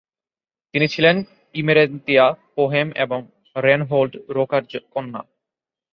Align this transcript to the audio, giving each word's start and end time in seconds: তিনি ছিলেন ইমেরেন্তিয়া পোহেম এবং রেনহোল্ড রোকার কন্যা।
তিনি 0.73 0.87
ছিলেন 0.87 1.15
ইমেরেন্তিয়া 1.55 2.25
পোহেম 2.55 2.87
এবং 2.95 3.19
রেনহোল্ড 3.55 4.13
রোকার 4.29 4.63
কন্যা। 4.93 5.21